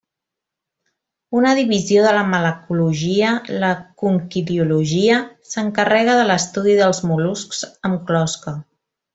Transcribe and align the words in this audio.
Una 1.39 1.51
divisió 1.59 2.05
de 2.05 2.13
la 2.15 2.23
malacologia, 2.29 3.35
la 3.65 3.69
conquiliologia, 4.05 5.21
s'encarrega 5.53 6.19
de 6.23 6.27
l'estudi 6.33 6.77
dels 6.83 7.07
mol·luscs 7.13 7.65
amb 7.93 8.05
closca. 8.11 8.59